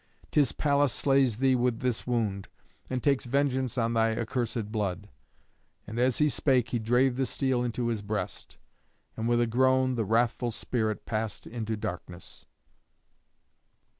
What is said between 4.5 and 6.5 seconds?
blood." And as he